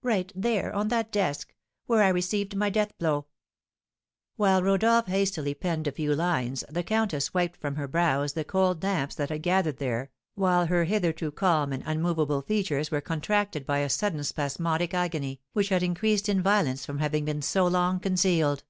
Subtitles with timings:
[0.00, 3.26] "Write there on that desk where I received my death blow!"
[4.36, 8.78] While Rodolph hastily penned a few lines, the countess wiped from her brows the cold
[8.78, 13.78] damps that had gathered there, while her hitherto calm and unmovable features were contracted by
[13.78, 18.62] a sudden spasmodic agony, which had increased in violence from having been so long concealed.